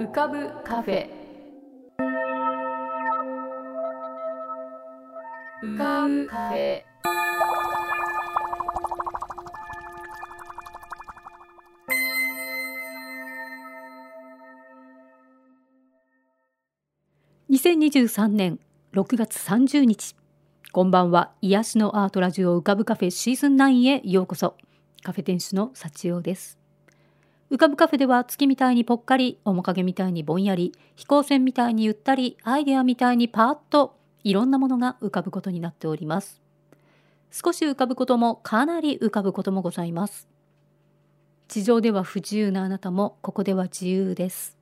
[0.00, 1.10] 浮かぶカフェ。
[5.62, 6.82] 浮かぶカフェ。
[17.50, 18.58] 2023年
[18.94, 20.16] 6月30日。
[20.72, 21.32] こんばんは。
[21.42, 24.56] 癒しのアートラジオ浮かぶカフェシーズン9へようこそ。
[25.02, 26.59] カフェ店主の幸代です。
[27.50, 36.40] 浮かぶカフェでは月みたいにぽっかり面影みたいにぼんやり飛行船みたいにゆったりアイデアみたいにパーッといろんなものが浮かぶことになっております。
[37.32, 40.28] 少し浮かぶこともかなり浮かぶこともございます。
[41.48, 44.56] 地上では不自由なあなたもここでは自由です。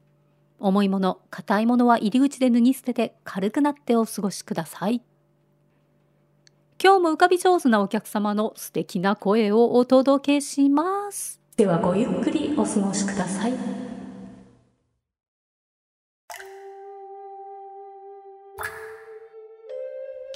[0.58, 5.02] 重いもの硬いものは入り口で脱ぎ捨てて軽くなってお過ごしください。
[6.82, 11.38] 今日も浮かび上手なお客様の素敵な声をお届けします。
[11.58, 13.52] ではごゆっくりお過ごしください。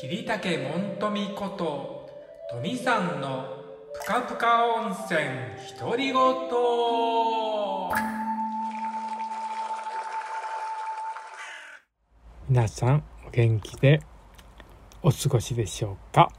[0.01, 2.11] 桐竹門富こと
[2.51, 3.47] 富さんの
[3.95, 5.20] ぷかぷか温泉
[5.79, 6.14] 独り言。
[12.48, 14.01] 皆さんお元気で
[15.05, 16.33] お過ごしでしょうか？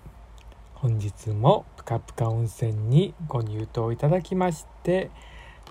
[0.73, 5.11] 本日もぷかぷか温泉にご入湯いただきまして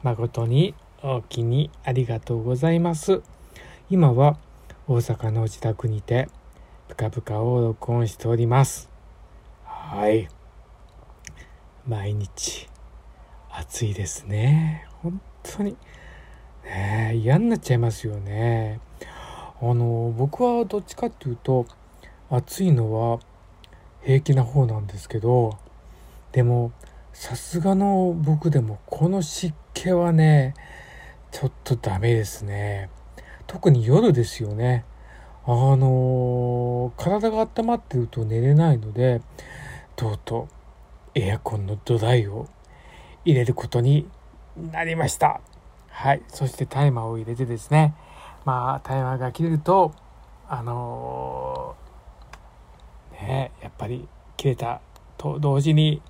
[0.03, 3.23] 誠にお気にありがとうございます。
[3.89, 4.37] 今は
[4.87, 6.29] 大阪の自宅にて
[6.89, 8.91] ぷかぷかを録音しております。
[9.65, 10.29] はい。
[11.89, 12.69] 毎日
[13.51, 14.87] 暑いですね。
[15.03, 15.79] 本当に。
[16.63, 18.81] ね嫌になっちゃいますよね。
[19.63, 21.65] あの僕はどっちかっていうと
[22.29, 23.19] 暑いのは
[24.03, 25.59] 平気な方なんですけど
[26.33, 26.73] でも
[27.13, 30.55] さすがの僕でもこの湿気はね
[31.31, 32.91] ちょっとダメですね。
[33.47, 34.85] 特に夜ですよね。
[35.45, 39.21] あの体が温まってると寝れないので
[39.97, 40.49] とうと
[41.15, 42.49] うエアコンの土台を
[43.25, 44.09] 入れることに
[44.57, 45.41] なりました。
[45.89, 46.23] はい。
[46.29, 47.95] そしてタイマーを入れてですね。
[48.45, 49.95] まあタイマーが切れると
[50.49, 51.77] あの
[53.13, 54.81] ねやっぱり切れた
[55.17, 56.03] と同時に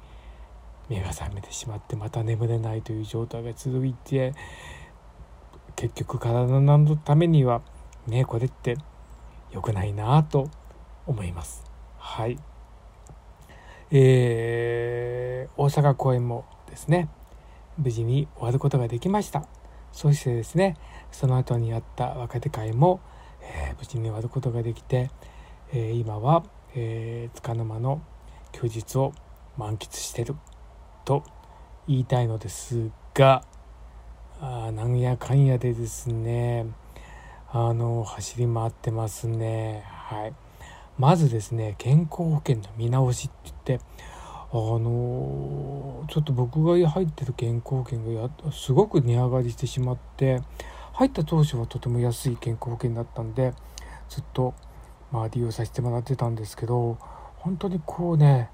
[0.88, 4.34] 目が覚めてしまってまた眠れないという状態が続いて
[5.76, 7.62] 結局体のためには
[8.06, 8.76] ねこれって
[9.53, 10.50] 良くないなと
[11.06, 11.65] 思います。
[11.98, 12.38] はい。
[13.91, 17.09] えー、大阪公演もですね
[17.76, 19.47] 無事に終わることができました。
[19.92, 20.76] そしてですね
[21.10, 23.00] その後にあった若手会も、
[23.42, 25.10] えー、無事に終わることができて、
[25.72, 26.44] えー、今は
[26.75, 28.03] えー、束の間の
[28.53, 29.12] 休日を
[29.56, 30.37] 満喫してる。
[31.05, 31.25] と
[31.89, 33.45] 言いたいのですが
[34.41, 36.67] あなんやかんやでですね
[37.51, 39.85] あの走り回ってますね。
[39.87, 40.35] はい。
[40.99, 43.85] まずですね健康保険の見直しって言って
[44.53, 50.43] あのちょっと僕が入ってる健康保険がやすごく値上がりしてしまって
[50.93, 53.55] 入った当初はとても安い健康保険だったんで
[54.09, 54.55] ずっと
[55.13, 56.99] まあ、利用させてもらってたんですけど
[57.37, 58.51] 本当にこうね、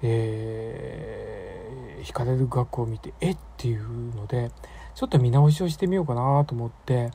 [0.00, 1.67] えー、
[2.06, 4.50] 引かれる額を見てえっていうので
[4.94, 7.10] ちょっと見直しをしてみようかなと思って、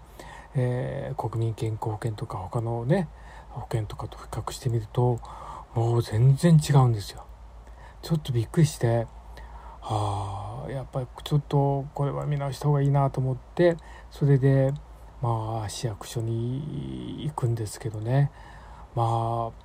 [0.55, 3.07] えー、国民健康保険とか他のね
[3.49, 5.19] 保険とかと比較してみると
[5.75, 7.25] もう全然違うんですよ。
[8.01, 9.07] ちょっとびっくりして
[9.81, 13.77] あやっぱりちょっとこれは見直した方がいいなと思って
[14.11, 14.73] それで
[15.21, 18.31] まあ市役所に行くんですけどね
[18.95, 19.62] まあ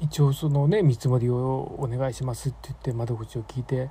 [0.00, 3.90] 一応そのね見積もりをお願いしますって言って窓口を聞いて、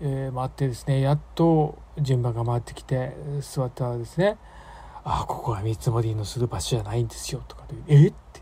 [0.00, 4.36] えー、待ってですねやっと順番が回ってきて座ったらですね
[5.04, 8.08] 「ああここが見積もりのする場所じゃないんですよ」とかで「え？
[8.08, 8.40] っ?」て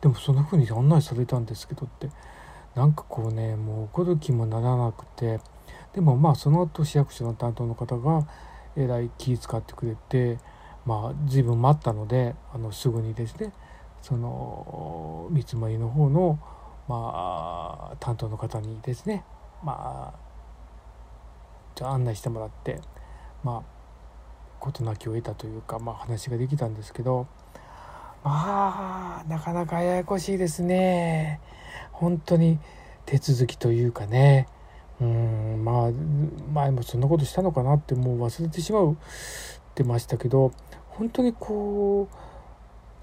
[0.00, 2.10] でもそんな風に案内されたんですけどって
[2.74, 5.40] なんかこうねもう怒る気もならなくて
[5.92, 8.26] でもまあその後市役所の担当の方が
[8.76, 10.38] えらい気遣ってくれて
[10.86, 13.52] まあ随分待ったのであのすぐにですね
[14.02, 16.38] その見積もりの方の、
[16.88, 19.24] まあ、担当の方にですね、
[19.64, 20.12] ま
[21.80, 22.80] あ、案内してもらって、
[23.42, 23.62] まあ、
[24.60, 27.26] 事なきを得たというか、まあ、話ができたんですけど
[28.24, 31.40] まあなかなかややこしいですね。
[31.90, 32.58] 本当に
[33.04, 34.46] 手続きというかね。
[35.00, 35.90] うんまあ
[36.52, 38.96] 前もそんなことしたのかなってもう忘れてしまうっ
[39.74, 40.52] てましたけど
[40.90, 42.08] 本当にこ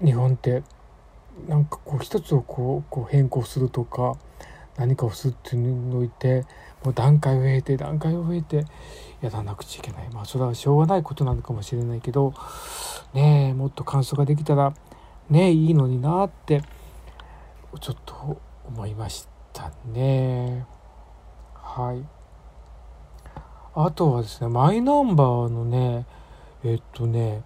[0.00, 0.62] う日本って
[1.48, 4.16] なんかこう一つをこうこう変更するとか
[4.76, 6.44] 何かをするっていうのにおいて
[6.84, 8.64] もう段階を経て段階を経て
[9.20, 10.08] やらなくちゃいけない。
[10.10, 12.34] まあそれはしょうがないことなのかもしれないけど
[13.12, 14.74] ねえもっと感想ができたら
[15.28, 16.62] ねえいいのになって
[17.80, 20.66] ちょっと思いましたね。
[21.54, 22.04] はい。
[23.74, 26.06] あとはですねマイナンバーのね
[26.64, 27.42] えっとね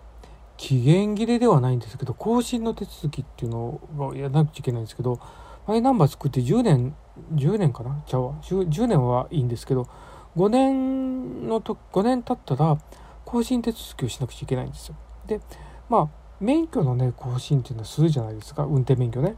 [0.56, 5.21] 期限切れではないんですけど更新の手続きっていうのをやらなくちゃいけないんですけど
[5.67, 6.95] マイナンバー作って10年
[7.35, 8.03] 10年かな？
[8.06, 9.89] じゃあ 10, 10年はいいんですけど
[10.37, 12.79] 5年のと5年経ったら
[13.25, 14.97] 更新手続きをしなくちゃいけないんですよ。
[15.27, 15.41] で
[15.89, 16.09] まあ
[16.41, 19.37] 免許のね更新っていうのはするじゃないですか運転免許ね。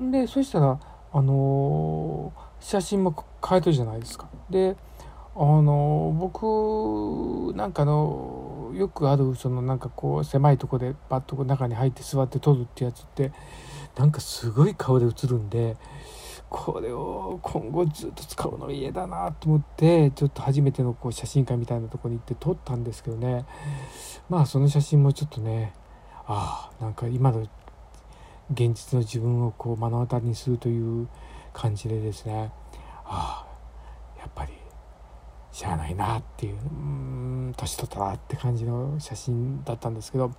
[0.00, 0.80] でそしたら
[1.12, 4.28] あのー、写真も変えとるじゃないですか。
[4.48, 4.76] で
[5.40, 13.32] あの、僕なんかのよくあるそのなんかこう狭いとこでバッと中に入って座って撮るってやつって
[13.96, 15.76] なんかすごい顔で映るんで
[16.48, 23.44] これを今後ずっと使うの嫌だなと思ってちょっと初めてのこう写真館みたいなとこに行って撮ったんですけどね。
[24.28, 25.74] まあその写真もちょっとね
[26.26, 27.40] ああなんか今の
[28.52, 31.08] 現実の自分をこう目の当たりにするという
[31.52, 32.52] 感じでですね。
[33.04, 34.57] ああやっぱり
[35.58, 40.30] しゃあないなっていうん年取ったなって感じの写真だったんですけど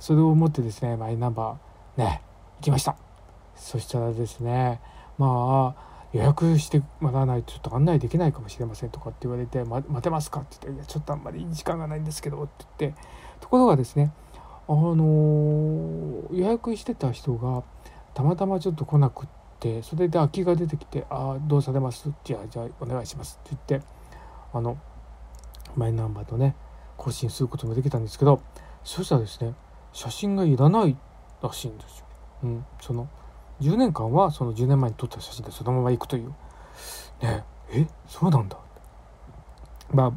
[0.00, 2.22] それを思ってですねマイナンバーね
[2.60, 2.96] 行きました。
[3.56, 4.80] そしたらですね
[5.18, 13.00] まあ予約してもらわないとちょっと案内できないかもしれませんとかって言われて、待てますかって言って、いや、ちょっとあんまり時間がないんですけどって言って、
[13.40, 14.12] ところがですね、
[14.68, 17.64] あのー、予約してた人が
[18.14, 19.28] たまたまちょっと来なくっ
[19.58, 22.08] て、それで空きが出てきて、ああ、どうされます？
[22.22, 23.86] じゃあ、じゃあお願いしますって言って、
[24.54, 24.78] あの、
[25.76, 26.56] マイナンバーとね、
[26.96, 28.40] 更新することもできたんですけど、
[28.84, 29.54] そしたらですね、
[29.92, 30.96] 写真がいらない
[31.42, 32.06] らしいんですよ。
[32.44, 33.08] うん、その、
[33.60, 36.28] 10年間はその10年前に撮った写真でそのまま行くという。
[37.22, 38.58] ねえそうなんだ。
[39.92, 40.10] まあ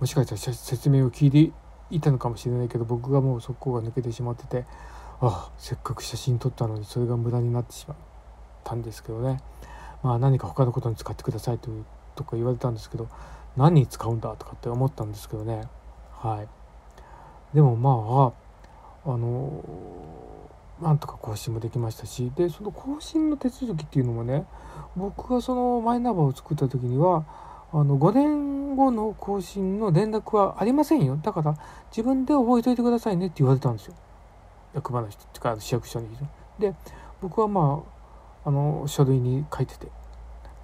[0.00, 1.52] もしかしたら説明を聞いて
[1.90, 4.64] いたのかもしれないけど僕がもうそこが抜けてしまってて
[5.20, 7.96] ああせっかく写真撮ったのにそれが無駄になってしまっ
[8.64, 9.40] たんですけどね。
[10.02, 11.84] まあ何か他のことに使ってくださいという
[12.16, 13.08] とか言われたんですけど
[13.56, 15.68] 何に使うんだとかって思ったんですけどね。
[16.12, 16.48] はい。
[17.54, 18.34] でもま
[19.06, 19.62] ああの
[20.82, 24.44] なんとか更新もできましたしでその更新の手続きっていうのもね
[24.96, 27.24] 僕がそのマイナンバーを作った時には
[27.72, 31.16] あの5年後の更新の連絡はありませんよ。
[31.16, 31.56] だから
[31.90, 33.94] 自分で覚えといてくださいねって言われたんですよ。
[34.74, 36.26] 役場の人ってか市役所の人
[36.58, 36.74] で
[37.20, 37.84] 僕はま
[38.44, 39.88] ああの書類に書いてて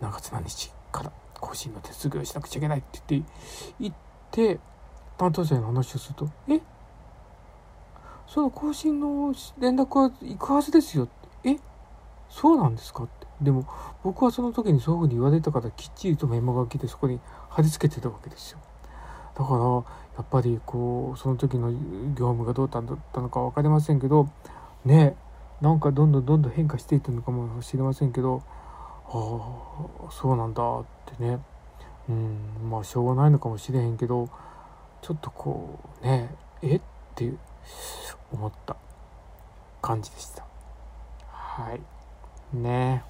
[0.01, 3.31] 何月何日から更新の手続きをしなくちゃいけないって言って
[3.81, 3.95] 言っ
[4.31, 4.61] て
[5.19, 6.61] 担当者に話をすると「え
[8.27, 11.09] その更新の連絡は行くはずですよ。
[11.43, 11.57] え
[12.29, 13.27] そうなんですかって。
[13.41, 13.67] でも
[14.05, 18.59] 僕はその時にそういうふうに言われたからきっちりとメモが来てそこに貼り付けてたわけですよ。
[19.35, 22.83] だからやっぱりこうその時の業務がどうだっ
[23.13, 24.29] たのか分かりませんけど
[24.85, 25.17] ね
[25.61, 28.43] なんかどんどんどんどん変化していったのかもしれませんけど
[29.13, 30.85] ああそうなんだっ
[31.19, 31.39] てね。
[32.09, 34.29] うんまあしょうがないのかもしれへんけど
[35.03, 36.77] ちょっとこうねえ？
[36.77, 36.81] っ
[37.15, 37.39] ていう
[38.33, 38.77] 思った
[39.83, 40.45] 感じでした。
[41.29, 41.81] はい。
[42.57, 43.05] ね。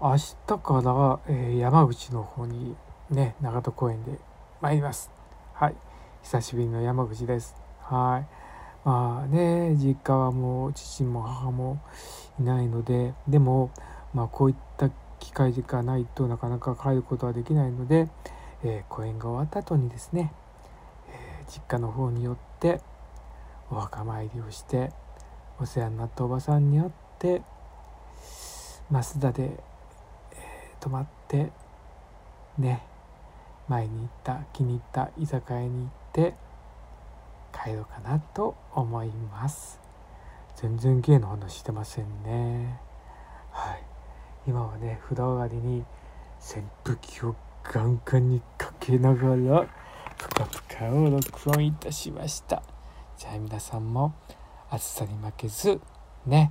[0.00, 2.76] 明日から、えー、山口の方に
[3.10, 4.18] ね長門公園で
[4.60, 5.10] 参ります。
[5.54, 5.74] はい。
[6.22, 7.54] 久しぶりの山口です。
[7.82, 8.26] はい。
[8.84, 11.80] まあね実家はもう父も母も
[12.38, 13.70] いないのででも
[14.14, 18.08] まあこういった機会がないとなかなか帰ることはできないので、
[18.64, 20.32] えー、公演が終わった後にですね、
[21.10, 22.80] えー、実家の方によって
[23.70, 24.90] お墓参りをして
[25.60, 27.42] お世話になったおばさんに会って
[28.90, 31.50] 増田で、えー、泊まって
[32.58, 32.82] ね
[33.68, 36.34] 前に行った気に入った居酒屋に行って
[37.52, 39.80] 帰ろうかなと思います。
[40.56, 42.80] 全然芸の話してませんね。
[43.50, 43.87] はい。
[44.48, 45.84] 今はね風呂上がりに
[46.40, 49.68] 扇風機をガンガンにかけながら
[50.16, 52.62] ぷかぷかを録音いたしました
[53.18, 54.14] じゃあ皆さんも
[54.70, 55.78] 暑さに負けず
[56.24, 56.50] ね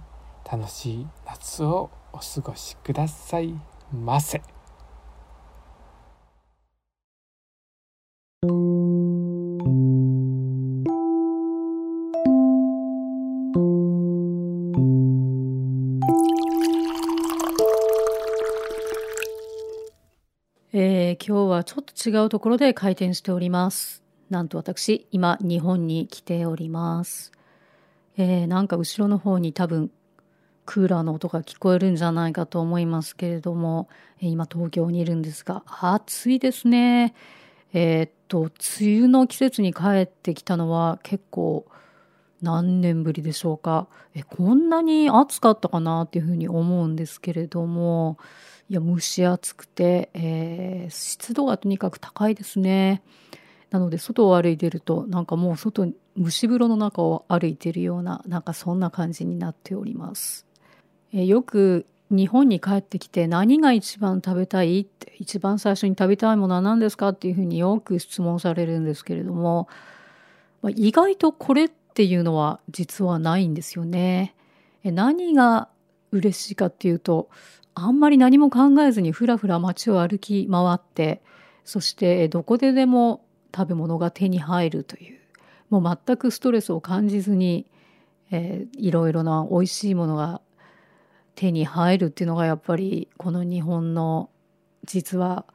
[0.50, 3.56] 楽しい夏をお過ごしください
[3.92, 4.44] ませ。
[21.68, 24.02] ちょっと違うところで開店しております。
[24.30, 27.34] なんと私、今、日本に来ております。
[28.16, 29.92] えー、なんか後ろの方に多分、
[30.66, 33.90] クーラーの音が聞こえるんじゃないかと思いますけれども、
[34.22, 37.14] 今東京にいるんですが、暑いですね。
[37.74, 41.66] えー、っと、梅雨の季節に帰ってきたのは結構
[42.42, 43.90] 何年ぶりでしょうか。
[44.16, 48.18] え、こんなに暑かったかなっていうふうに思うんですけれども、
[48.70, 53.02] いや、蒸し暑くて、えー、湿度がとにかく高いですね。
[53.70, 60.46] なので、外を歩いてると、なんかもう外、蒸し風呂の中を歩いてるような、なんかそんな感じになっております。
[61.14, 64.80] えー、よく日本に帰ってきて何が一番食べたい？
[64.82, 67.10] って一番最初に食べたいものは何ですか？
[67.10, 69.68] っていうふうによく質問されるんですけれども、
[70.62, 74.36] まあ、意外とこれっていうのは実はないんですよね。
[74.84, 75.68] 何が
[76.12, 77.30] 嬉しいかっていうと
[77.80, 81.22] あんまり何も考えずにふらふら街を歩き回って
[81.64, 83.24] そしてどこででも
[83.56, 85.20] 食べ物が手に入るという
[85.70, 87.68] もう全くストレスを感じずに、
[88.32, 90.42] えー、いろいろな美味しいものが
[91.36, 94.32] 手に入るっていうのがやっぱりこの日本の
[94.84, 95.46] 実は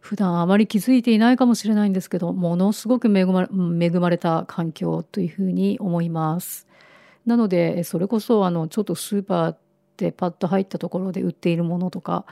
[0.00, 6.68] 普段あまり気づいていないかもしれないんですけどものすごく恵ま恵まれた環境というふうに思います。
[7.26, 9.54] なのでそれこそあのちょっとスーパー
[10.00, 12.24] でパッと入ったところで売っているものとか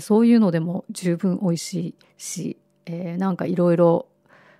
[0.00, 2.56] そういうのでも十分美味しいし、
[2.86, 4.06] えー、なんかいろいろ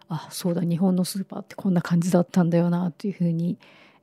[0.09, 3.59] あそうだ日本のスーパーってこんな感じだったんだよなというふうに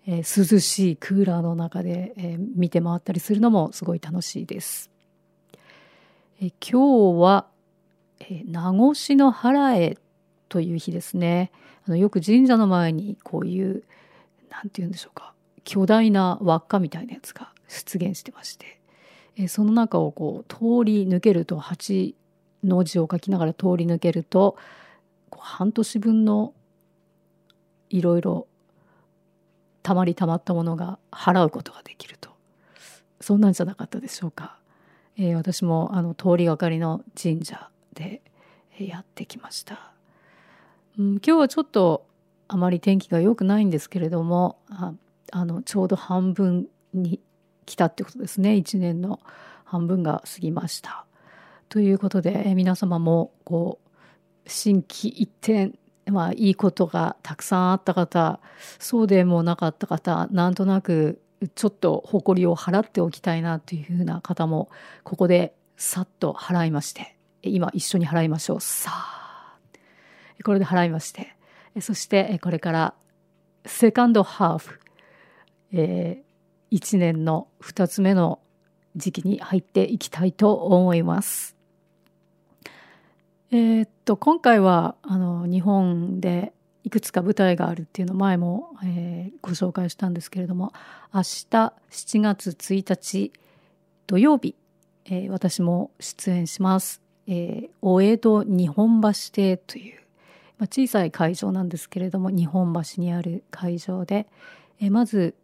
[0.05, 4.89] えー、涼しいクーラーの中で、えー、見て回ったりするのもすごい楽しいです。
[6.41, 7.48] えー、今日は、
[8.20, 9.98] え名護市の原へ
[10.50, 11.51] という日ですね。
[11.88, 13.84] あのよく神社の前にこういう
[14.50, 18.79] 何て言うんでしょうか巨大な輪っかみたいなやつが出現してまして、
[19.35, 22.13] えその中をこう通り抜けると8
[22.63, 24.55] の字を書きながら通り抜けると
[25.31, 26.53] 半年分の
[27.89, 28.47] いろいろ
[29.81, 32.33] たまりたまったものが払うことができると。
[33.23, 34.57] そんなんじゃなかったでしょうか、
[35.17, 38.21] えー、私もあの通りがかりの神社で
[38.77, 39.93] やってきました、
[40.99, 42.05] うん、今日はちょっと
[42.49, 44.93] あまり天気が良くないんですけれどもあ
[45.31, 47.21] あのちょうど半分に
[47.65, 48.51] 来たってことですね。
[48.51, 49.20] 1年の
[49.63, 51.05] 半分が過ぎました。
[51.70, 53.79] ということで、皆様もこ
[54.46, 55.74] う心機一転
[56.12, 58.41] まあ、いいことがたくさんあった方
[58.77, 61.22] そうでもなかった方なんとなく
[61.55, 64.70] ちょっと誇りを払っておきたいなというふうな方も
[65.03, 68.62] ここでさっと払いまして今一緒に払いましょう。
[68.62, 69.24] さあ。
[70.43, 71.36] これで払いまして。
[71.82, 72.93] そしてこれから
[73.65, 74.79] セカンドハーフ、
[75.72, 76.32] えー、
[76.73, 78.39] 1年の2つ目の
[78.95, 81.55] 時期に入っていきたいと思います。
[83.51, 86.51] えー、っと今回はあの日本で
[86.83, 90.73] いくつか舞台があるっていうの前も、えー、ご紹介したんですけれども
[91.13, 93.31] 明日7月1日
[94.07, 94.55] 土曜日、
[95.05, 100.01] えー、私も出演します、えー、お江戸日本橋邸という、
[100.57, 104.25] まあ、小さい会場なんですけれども日本橋にある会場で、
[104.81, 105.35] えー、まず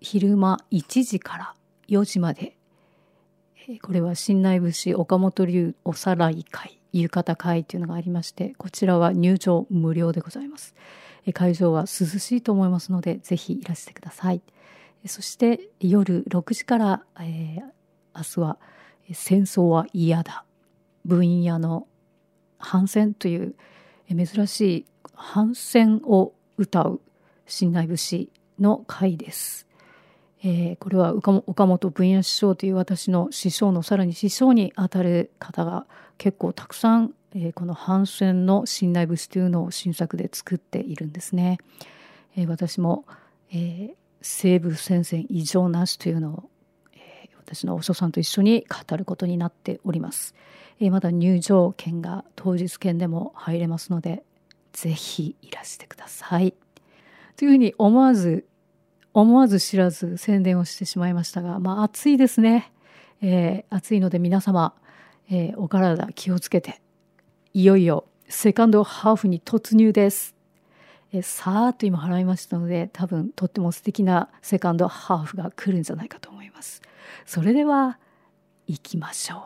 [0.00, 1.54] 昼間1時から
[1.88, 2.56] 4時まで、
[3.82, 10.74] これは新内節岡本流おさらい会浴衣会というのがありましてこちらは入場無料でございます。
[11.34, 14.40] 会場は涼しいと思いますのでぜひいらしてください。
[15.06, 17.62] そして夜6時から、えー、
[18.14, 18.58] 明日は
[19.12, 20.44] 「戦争は嫌だ」
[21.04, 21.86] 分野の
[22.58, 23.54] 反戦という
[24.08, 27.00] 珍しい反戦を歌う
[27.46, 29.69] 新内節の会です。
[30.42, 41.58] えー、これは岡本文也師匠という私の師匠のさらに師匠にあたる方が結構たくさん、えー、この反戦の信内節というのを新作で作っているんですね。
[42.36, 43.04] えー、私も、
[43.52, 43.90] えー、
[44.22, 46.50] 西部戦線異常なしというのを、
[46.94, 50.34] えー、私のお師さんと一緒に語ることになっております。
[50.80, 54.22] えー、まだ入場券が当日券でも入れますので
[54.72, 56.54] ぜひいらしてください。
[57.36, 58.46] というふうに思わず
[59.12, 62.72] 思わず知らず宣伝をしてしまいましたが、まあ暑いですね。
[63.22, 64.74] えー、暑いので皆様、
[65.30, 66.80] えー、お体気をつけて、
[67.52, 70.34] いよいよセカンドハーフに突入です。
[71.12, 76.82] えー、さーっと今払いましたので、多分とっても素敵なセカンドハーフが来るんじゃないかと思います。
[77.26, 77.98] それでは、
[78.66, 79.38] 行きましょ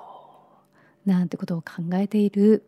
[1.06, 1.08] う。
[1.08, 2.66] なんてことを考えている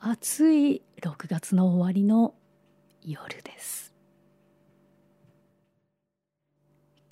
[0.00, 2.34] 暑い6月の終わりの
[3.02, 3.91] 夜です。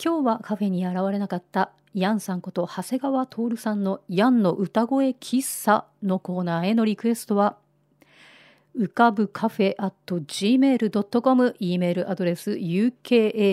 [0.02, 7.56] 今日はカフェに現れなかったヤンさんこと長谷川徹さんのヤンの歌声喫茶のコーナーへのリクエストは
[8.74, 13.52] うかぶカフェ at gmail.com、e メールアドレス ukabucafe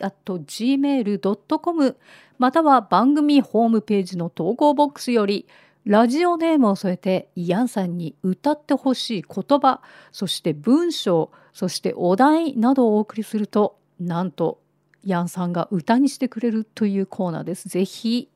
[0.00, 1.96] at gmail.com、
[2.38, 5.46] または番組ホームページの投稿ボックスより、
[5.84, 9.80] ラジオネームを添えて、イアンさんに歌ってほしい言葉、
[10.12, 14.60] そして文章、そしてお題などをお送りすると、なんと、
[15.04, 17.68] ヤンさんが歌にしてくれるというコーナーです。
[17.68, 18.28] ぜひ、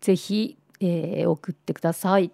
[0.00, 2.32] ぜひ、えー、送ってください。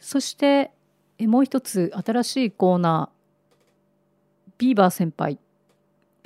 [0.00, 0.70] そして、
[1.18, 3.60] えもう一つ新しいコーナー、
[4.58, 5.38] ビーバー先輩、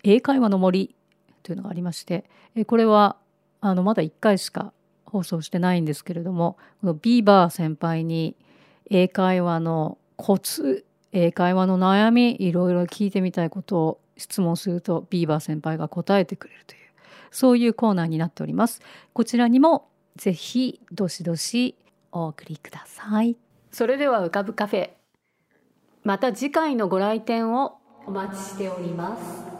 [0.02, 0.94] 英会話の森
[1.42, 2.24] というのがありまして、
[2.54, 3.16] えこれは
[3.60, 4.72] あのまだ1回しか
[5.04, 8.36] 放送してないんですけれどもこのビーバー先輩に
[8.90, 16.78] 英会話のコツ英会話の悩みいろいろ聞いてみたいことを質問するとビーバー先輩が答えてくれるという
[17.30, 18.80] そういうコーナーになっております。
[19.12, 21.76] こちらにもぜひどしどし
[22.12, 23.36] お送りください。
[23.70, 24.90] それでは浮かぶカフェ
[26.04, 29.57] また次回のご来店をお待ちしております。